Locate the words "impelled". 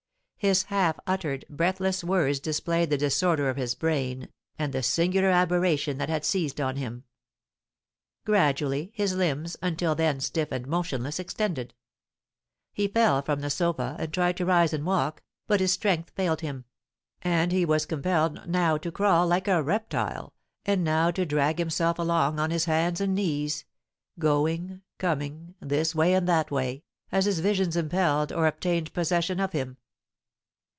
27.77-28.31